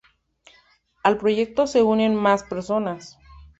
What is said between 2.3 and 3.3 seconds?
personas.